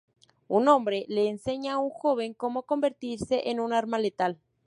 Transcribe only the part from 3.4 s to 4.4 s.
en un arma letal.